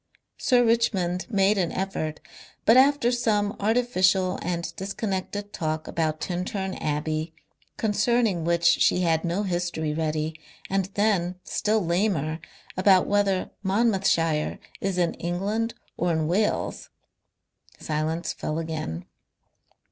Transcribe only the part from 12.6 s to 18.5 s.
about whether Monmouthshire is in England or Wales, silence